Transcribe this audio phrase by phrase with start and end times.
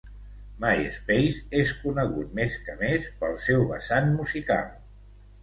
[0.61, 4.67] MySpace és conegut més que més pel seu vessant musical.